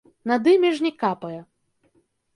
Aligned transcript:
Над 0.29 0.47
імі 0.53 0.71
ж 0.79 0.85
не 0.87 0.91
капае. 1.05 1.37